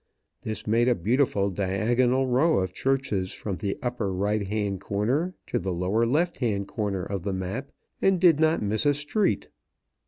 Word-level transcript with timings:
This 0.41 0.65
made 0.65 0.87
a 0.87 0.95
beautiful 0.95 1.51
diagonal 1.51 2.25
row 2.25 2.57
of 2.57 2.73
churches 2.73 3.33
from 3.33 3.57
the 3.57 3.77
upper 3.83 4.11
right 4.11 4.47
hand 4.47 4.81
corner 4.81 5.35
to 5.45 5.59
the 5.59 5.71
lower 5.71 6.07
left 6.07 6.37
hand 6.39 6.67
corner 6.67 7.03
of 7.03 7.21
the 7.21 7.33
map, 7.33 7.71
and 8.01 8.19
did 8.19 8.39
not 8.39 8.63
miss 8.63 8.87
a 8.87 8.95
street. 8.95 9.49